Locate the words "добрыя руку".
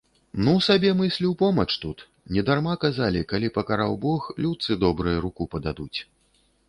4.87-5.49